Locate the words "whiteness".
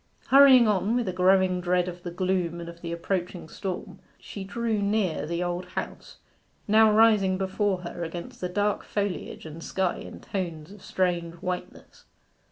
11.35-12.05